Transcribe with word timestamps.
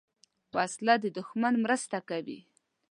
وسله 0.55 0.95
د 1.03 1.05
دوښمن 1.15 1.53
مرسته 1.65 1.97
کوي 2.09 2.39